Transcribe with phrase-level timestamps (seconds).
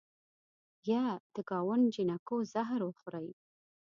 [0.89, 1.03] یه
[1.33, 3.29] د ګاونډ جینکو زهر وخورئ